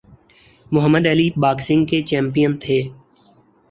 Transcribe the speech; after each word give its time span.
محمد 0.71 1.05
Ali 1.07 1.27
boxing 1.35 1.85
کے 1.85 2.01
champion 2.09 2.51
تھے۔ 2.61 2.81